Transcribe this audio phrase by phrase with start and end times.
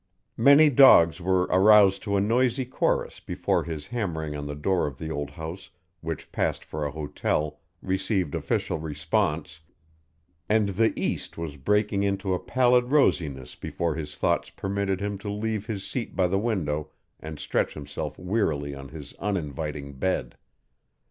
[0.37, 4.97] Many dogs were aroused to a noisy chorus before his hammering on the door of
[4.97, 9.59] the old house which passed for a hotel received official response,
[10.49, 15.29] and the east was breaking into a pallid rosiness before his thoughts permitted him to
[15.29, 16.89] leave his seat by the window
[17.19, 20.35] and stretch himself wearily on his uninviting bed.